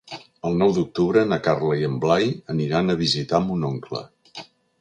[0.49, 4.03] El nou d'octubre na Carla i en Blai aniran a visitar mon oncle.